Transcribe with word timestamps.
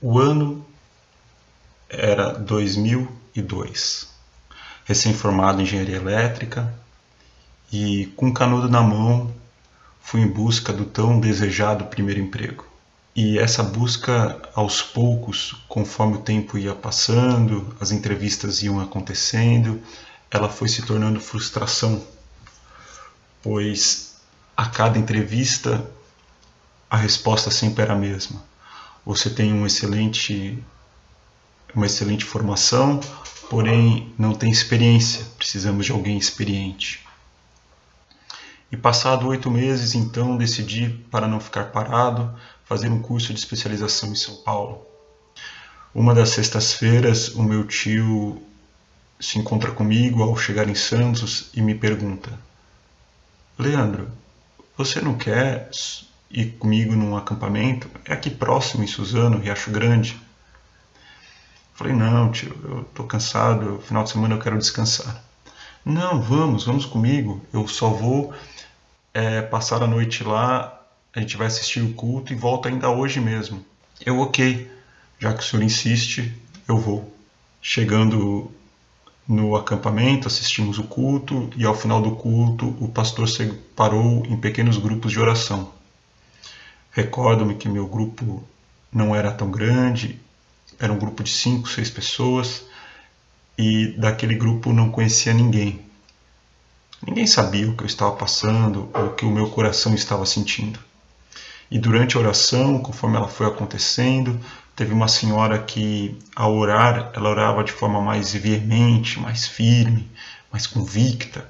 O 0.00 0.20
ano 0.20 0.64
era 1.88 2.32
2002. 2.32 4.06
Recém-formado 4.84 5.60
em 5.60 5.64
engenharia 5.64 5.96
elétrica 5.96 6.72
e 7.72 8.06
com 8.14 8.32
canudo 8.32 8.68
na 8.68 8.80
mão 8.80 9.34
fui 10.00 10.20
em 10.20 10.28
busca 10.28 10.72
do 10.72 10.84
tão 10.84 11.18
desejado 11.18 11.86
primeiro 11.86 12.20
emprego. 12.20 12.64
E 13.12 13.40
essa 13.40 13.64
busca, 13.64 14.40
aos 14.54 14.80
poucos, 14.80 15.56
conforme 15.66 16.14
o 16.14 16.20
tempo 16.20 16.56
ia 16.56 16.76
passando, 16.76 17.74
as 17.80 17.90
entrevistas 17.90 18.62
iam 18.62 18.80
acontecendo, 18.80 19.82
ela 20.30 20.48
foi 20.48 20.68
se 20.68 20.82
tornando 20.82 21.20
frustração, 21.20 22.06
pois 23.42 24.14
a 24.56 24.66
cada 24.66 24.96
entrevista 24.96 25.84
a 26.88 26.96
resposta 26.96 27.50
sempre 27.50 27.82
era 27.82 27.94
a 27.94 27.98
mesma. 27.98 28.40
Você 29.08 29.30
tem 29.30 29.54
um 29.54 29.64
excelente, 29.64 30.62
uma 31.74 31.86
excelente 31.86 32.26
formação, 32.26 33.00
porém 33.48 34.12
não 34.18 34.34
tem 34.34 34.50
experiência, 34.50 35.24
precisamos 35.38 35.86
de 35.86 35.92
alguém 35.92 36.18
experiente. 36.18 37.06
E 38.70 38.76
passado 38.76 39.26
oito 39.28 39.50
meses, 39.50 39.94
então, 39.94 40.36
decidi, 40.36 40.90
para 41.10 41.26
não 41.26 41.40
ficar 41.40 41.72
parado, 41.72 42.38
fazer 42.66 42.90
um 42.90 43.00
curso 43.00 43.32
de 43.32 43.38
especialização 43.38 44.12
em 44.12 44.14
São 44.14 44.36
Paulo. 44.42 44.86
Uma 45.94 46.14
das 46.14 46.28
sextas-feiras, 46.28 47.28
o 47.28 47.42
meu 47.42 47.66
tio 47.66 48.42
se 49.18 49.38
encontra 49.38 49.72
comigo 49.72 50.22
ao 50.22 50.36
chegar 50.36 50.68
em 50.68 50.74
Santos 50.74 51.48
e 51.54 51.62
me 51.62 51.74
pergunta: 51.74 52.38
Leandro, 53.58 54.10
você 54.76 55.00
não 55.00 55.16
quer 55.16 55.70
ir 56.30 56.52
comigo 56.58 56.94
num 56.94 57.16
acampamento? 57.16 57.90
É 58.04 58.12
aqui 58.12 58.30
próximo 58.30 58.84
em 58.84 58.86
Suzano, 58.86 59.38
Riacho 59.38 59.70
Grande. 59.70 60.20
Falei: 61.74 61.92
Não, 61.92 62.30
tio, 62.30 62.56
eu 62.64 62.82
estou 62.82 63.06
cansado, 63.06 63.80
final 63.86 64.04
de 64.04 64.10
semana 64.10 64.34
eu 64.34 64.40
quero 64.40 64.58
descansar. 64.58 65.22
Não, 65.84 66.20
vamos, 66.20 66.64
vamos 66.64 66.84
comigo. 66.84 67.40
Eu 67.52 67.66
só 67.66 67.90
vou 67.90 68.34
é, 69.14 69.40
passar 69.42 69.82
a 69.82 69.86
noite 69.86 70.22
lá, 70.22 70.82
a 71.14 71.20
gente 71.20 71.36
vai 71.36 71.46
assistir 71.46 71.80
o 71.80 71.94
culto 71.94 72.32
e 72.32 72.36
volta 72.36 72.68
ainda 72.68 72.90
hoje 72.90 73.20
mesmo. 73.20 73.64
Eu, 74.04 74.18
ok, 74.20 74.70
já 75.18 75.32
que 75.32 75.40
o 75.40 75.42
senhor 75.42 75.62
insiste, 75.62 76.34
eu 76.66 76.78
vou. 76.78 77.12
Chegando 77.60 78.50
no 79.26 79.56
acampamento, 79.56 80.26
assistimos 80.26 80.78
o 80.78 80.84
culto 80.84 81.50
e 81.56 81.64
ao 81.64 81.74
final 81.74 82.00
do 82.00 82.12
culto 82.16 82.76
o 82.80 82.88
pastor 82.88 83.28
separou 83.28 84.24
em 84.26 84.36
pequenos 84.36 84.78
grupos 84.78 85.12
de 85.12 85.20
oração. 85.20 85.72
Recordo-me 86.98 87.54
que 87.54 87.68
meu 87.68 87.86
grupo 87.86 88.42
não 88.92 89.14
era 89.14 89.30
tão 89.30 89.52
grande, 89.52 90.20
era 90.80 90.92
um 90.92 90.98
grupo 90.98 91.22
de 91.22 91.30
cinco, 91.30 91.68
seis 91.68 91.88
pessoas 91.88 92.64
e 93.56 93.94
daquele 93.96 94.34
grupo 94.34 94.72
não 94.72 94.90
conhecia 94.90 95.32
ninguém. 95.32 95.80
Ninguém 97.06 97.24
sabia 97.24 97.70
o 97.70 97.76
que 97.76 97.84
eu 97.84 97.86
estava 97.86 98.16
passando 98.16 98.90
ou 98.92 99.06
o 99.06 99.14
que 99.14 99.24
o 99.24 99.30
meu 99.30 99.48
coração 99.48 99.94
estava 99.94 100.26
sentindo. 100.26 100.80
E 101.70 101.78
durante 101.78 102.16
a 102.16 102.20
oração, 102.20 102.80
conforme 102.80 103.16
ela 103.16 103.28
foi 103.28 103.46
acontecendo, 103.46 104.36
teve 104.74 104.92
uma 104.92 105.06
senhora 105.06 105.56
que, 105.56 106.18
ao 106.34 106.52
orar, 106.56 107.12
ela 107.14 107.30
orava 107.30 107.62
de 107.62 107.70
forma 107.70 108.00
mais 108.00 108.32
veemente, 108.32 109.20
mais 109.20 109.46
firme, 109.46 110.10
mais 110.50 110.66
convicta. 110.66 111.48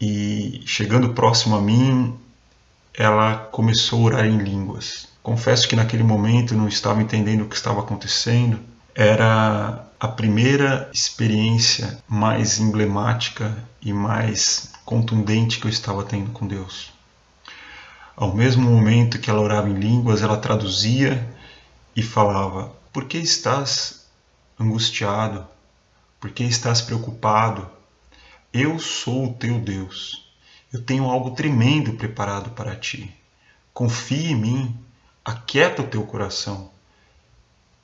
E 0.00 0.62
chegando 0.64 1.14
próximo 1.14 1.56
a 1.56 1.60
mim, 1.60 2.16
ela 2.96 3.36
começou 3.52 4.00
a 4.00 4.04
orar 4.04 4.26
em 4.26 4.38
línguas. 4.38 5.08
Confesso 5.22 5.68
que 5.68 5.76
naquele 5.76 6.02
momento 6.02 6.54
não 6.54 6.66
estava 6.66 7.02
entendendo 7.02 7.42
o 7.42 7.48
que 7.48 7.54
estava 7.54 7.80
acontecendo. 7.80 8.58
Era 8.94 9.86
a 10.00 10.08
primeira 10.08 10.90
experiência 10.92 11.98
mais 12.08 12.58
emblemática 12.58 13.54
e 13.82 13.92
mais 13.92 14.72
contundente 14.84 15.60
que 15.60 15.66
eu 15.66 15.70
estava 15.70 16.04
tendo 16.04 16.30
com 16.30 16.46
Deus. 16.46 16.92
Ao 18.16 18.34
mesmo 18.34 18.70
momento 18.70 19.18
que 19.18 19.28
ela 19.28 19.42
orava 19.42 19.68
em 19.68 19.74
línguas, 19.74 20.22
ela 20.22 20.38
traduzia 20.38 21.28
e 21.94 22.02
falava: 22.02 22.72
Por 22.90 23.04
que 23.04 23.18
estás 23.18 24.06
angustiado? 24.58 25.46
Por 26.18 26.30
que 26.30 26.44
estás 26.44 26.80
preocupado? 26.80 27.68
Eu 28.52 28.78
sou 28.78 29.26
o 29.26 29.34
teu 29.34 29.60
Deus. 29.60 30.25
Eu 30.76 30.82
tenho 30.82 31.04
algo 31.04 31.30
tremendo 31.30 31.92
preparado 31.94 32.50
para 32.50 32.76
ti. 32.76 33.14
Confie 33.72 34.32
em 34.32 34.36
mim, 34.36 34.76
aquieta 35.24 35.82
o 35.82 35.86
teu 35.86 36.02
coração 36.04 36.70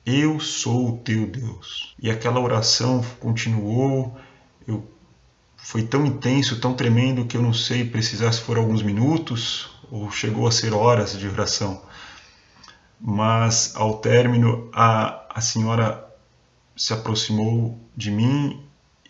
eu 0.05 0.39
sou 0.39 0.89
o 0.89 0.97
teu 0.97 1.25
Deus. 1.25 1.95
E 1.97 2.09
aquela 2.11 2.39
oração 2.39 3.03
continuou, 3.19 4.17
eu, 4.67 4.85
foi 5.55 5.83
tão 5.83 6.05
intenso, 6.05 6.59
tão 6.59 6.73
tremendo 6.73 7.25
que 7.25 7.37
eu 7.37 7.41
não 7.41 7.53
sei 7.53 7.85
precisar 7.85 8.31
se 8.33 8.41
foram 8.41 8.63
alguns 8.63 8.83
minutos 8.83 9.69
ou 9.89 10.11
chegou 10.11 10.45
a 10.45 10.51
ser 10.51 10.73
horas 10.73 11.17
de 11.17 11.27
oração. 11.27 11.81
Mas 12.99 13.75
ao 13.75 13.99
término, 13.99 14.69
a, 14.73 15.25
a 15.33 15.41
senhora 15.41 16.05
se 16.75 16.93
aproximou 16.93 17.79
de 17.95 18.11
mim 18.11 18.61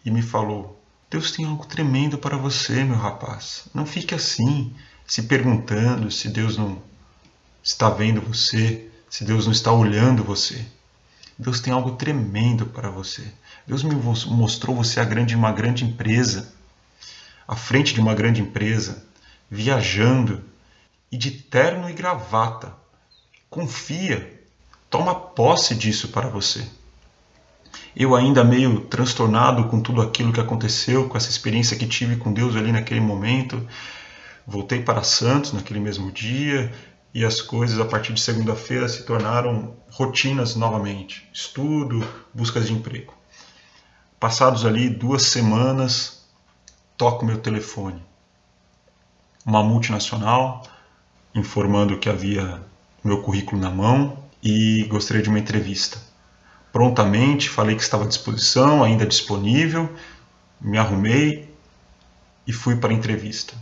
e 0.05 0.11
me 0.11 0.21
falou: 0.21 0.82
Deus 1.13 1.31
tem 1.31 1.45
algo 1.45 1.63
tremendo 1.63 2.17
para 2.17 2.35
você, 2.35 2.83
meu 2.83 2.97
rapaz. 2.97 3.65
Não 3.71 3.85
fique 3.85 4.15
assim, 4.15 4.73
se 5.05 5.21
perguntando 5.21 6.09
se 6.09 6.27
Deus 6.27 6.57
não 6.57 6.81
está 7.61 7.87
vendo 7.87 8.19
você, 8.19 8.89
se 9.11 9.23
Deus 9.23 9.45
não 9.45 9.53
está 9.53 9.71
olhando 9.71 10.23
você. 10.23 10.65
Deus 11.37 11.59
tem 11.59 11.71
algo 11.71 11.91
tremendo 11.91 12.65
para 12.65 12.89
você. 12.89 13.31
Deus 13.67 13.83
me 13.83 13.93
mostrou 13.93 14.75
você 14.75 14.99
a 14.99 15.03
grande, 15.03 15.35
uma 15.35 15.51
grande 15.51 15.85
empresa, 15.85 16.51
à 17.47 17.55
frente 17.55 17.93
de 17.93 17.99
uma 17.99 18.15
grande 18.15 18.41
empresa, 18.41 19.05
viajando 19.51 20.43
e 21.11 21.17
de 21.17 21.29
terno 21.29 21.87
e 21.91 21.93
gravata. 21.93 22.73
Confia, 23.51 24.43
toma 24.89 25.13
posse 25.13 25.75
disso 25.75 26.07
para 26.07 26.27
você. 26.27 26.67
Eu 27.95 28.15
ainda 28.15 28.43
meio 28.43 28.81
transtornado 28.81 29.65
com 29.65 29.79
tudo 29.79 30.01
aquilo 30.01 30.33
que 30.33 30.39
aconteceu, 30.39 31.07
com 31.07 31.15
essa 31.15 31.29
experiência 31.29 31.77
que 31.77 31.87
tive 31.87 32.15
com 32.15 32.33
Deus 32.33 32.55
ali 32.55 32.71
naquele 32.71 32.99
momento, 32.99 33.67
voltei 34.47 34.81
para 34.81 35.03
Santos 35.03 35.53
naquele 35.53 35.79
mesmo 35.79 36.11
dia, 36.11 36.73
e 37.13 37.23
as 37.23 37.39
coisas 37.39 37.79
a 37.79 37.85
partir 37.85 38.13
de 38.13 38.21
segunda-feira 38.21 38.89
se 38.89 39.05
tornaram 39.05 39.75
rotinas 39.91 40.55
novamente, 40.55 41.29
estudo, 41.31 42.03
buscas 42.33 42.65
de 42.65 42.73
emprego. 42.73 43.13
Passados 44.19 44.65
ali 44.65 44.89
duas 44.89 45.23
semanas, 45.23 46.25
toco 46.97 47.23
meu 47.23 47.37
telefone. 47.37 48.01
Uma 49.45 49.61
multinacional 49.61 50.63
informando 51.35 51.99
que 51.99 52.09
havia 52.09 52.63
meu 53.03 53.21
currículo 53.21 53.61
na 53.61 53.69
mão 53.69 54.17
e 54.41 54.83
gostaria 54.89 55.21
de 55.21 55.29
uma 55.29 55.39
entrevista. 55.39 56.12
Prontamente 56.73 57.51
falei 57.51 57.75
que 57.75 57.83
estava 57.83 58.03
à 58.03 58.07
disposição, 58.07 58.83
ainda 58.83 59.05
disponível, 59.05 59.87
me 60.59 60.79
arrumei 60.79 61.53
e 62.47 62.51
fui 62.51 62.75
para 62.75 62.89
a 62.89 62.93
entrevista. 62.95 63.53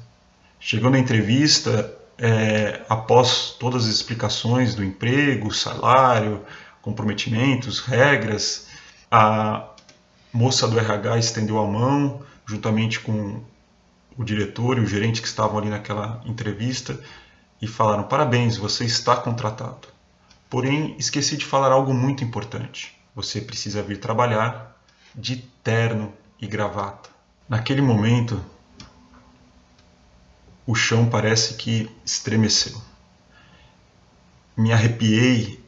Chegando 0.58 0.96
à 0.96 0.98
entrevista, 0.98 1.94
é, 2.18 2.86
após 2.88 3.58
todas 3.60 3.84
as 3.84 3.96
explicações 3.96 4.76
do 4.76 4.82
emprego, 4.82 5.54
salário, 5.54 6.42
comprometimentos, 6.82 7.82
regras, 7.82 8.68
a 9.12 9.68
moça 10.32 10.66
do 10.66 10.80
RH 10.80 11.18
estendeu 11.18 11.60
a 11.60 11.68
mão, 11.68 12.22
juntamente 12.46 13.02
com 13.02 13.44
o 14.18 14.24
diretor 14.24 14.78
e 14.78 14.82
o 14.82 14.88
gerente 14.88 15.22
que 15.22 15.28
estavam 15.28 15.58
ali 15.58 15.70
naquela 15.70 16.22
entrevista, 16.26 16.98
e 17.62 17.68
falaram: 17.68 18.04
Parabéns, 18.04 18.56
você 18.56 18.86
está 18.86 19.18
contratado. 19.18 19.90
Porém, 20.50 20.96
esqueci 20.98 21.36
de 21.36 21.46
falar 21.46 21.74
algo 21.74 21.94
muito 21.94 22.24
importante. 22.24 23.01
Você 23.14 23.42
precisa 23.42 23.84
vir 23.84 24.00
trabalhar 24.00 24.82
de 25.14 25.38
terno 25.64 26.14
e 26.40 26.48
gravata. 26.48 27.10
Naquele 27.48 27.82
momento, 27.82 28.42
o 30.66 30.74
chão 30.74 31.10
parece 31.10 31.56
que 31.56 31.90
estremeceu. 32.06 32.82
Me 34.56 34.72
arrepiei 34.72 35.62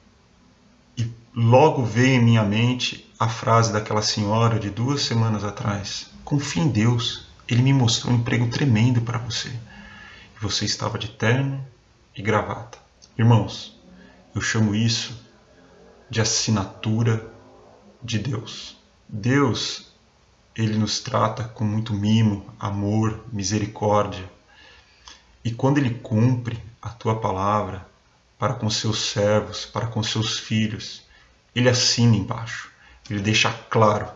e 0.97 1.11
logo 1.35 1.83
veio 1.83 2.21
em 2.21 2.23
minha 2.23 2.43
mente 2.43 3.11
a 3.19 3.27
frase 3.27 3.73
daquela 3.73 4.01
senhora 4.01 4.57
de 4.57 4.69
duas 4.69 5.01
semanas 5.01 5.43
atrás: 5.43 6.09
Confie 6.23 6.61
em 6.61 6.69
Deus, 6.69 7.27
Ele 7.47 7.61
me 7.61 7.73
mostrou 7.73 8.13
um 8.13 8.17
emprego 8.17 8.47
tremendo 8.49 9.01
para 9.01 9.17
você. 9.17 9.49
E 9.49 10.39
você 10.39 10.63
estava 10.63 10.97
de 10.97 11.09
terno 11.09 11.65
e 12.15 12.21
gravata. 12.21 12.77
Irmãos, 13.17 13.77
eu 14.33 14.41
chamo 14.41 14.73
isso 14.73 15.21
de 16.09 16.21
assinatura 16.21 17.32
de 18.03 18.19
Deus. 18.19 18.75
Deus, 19.07 19.91
ele 20.55 20.77
nos 20.77 20.99
trata 20.99 21.45
com 21.45 21.63
muito 21.63 21.93
mimo, 21.93 22.53
amor, 22.59 23.23
misericórdia. 23.31 24.29
E 25.43 25.51
quando 25.51 25.77
ele 25.77 25.95
cumpre 25.95 26.61
a 26.81 26.89
tua 26.89 27.19
palavra 27.19 27.87
para 28.37 28.55
com 28.55 28.69
seus 28.69 28.99
servos, 28.99 29.65
para 29.65 29.87
com 29.87 30.03
seus 30.03 30.37
filhos, 30.37 31.03
ele 31.55 31.69
assina 31.69 32.15
embaixo. 32.15 32.69
Ele 33.09 33.21
deixa 33.21 33.51
claro 33.69 34.07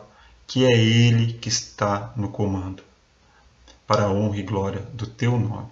que 0.46 0.66
é 0.66 0.78
ele 0.78 1.34
que 1.34 1.50
está 1.50 2.14
no 2.16 2.30
comando, 2.30 2.84
para 3.86 4.06
a 4.06 4.12
honra 4.12 4.38
e 4.38 4.44
glória 4.44 4.82
do 4.94 5.06
teu 5.06 5.38
nome. 5.38 5.68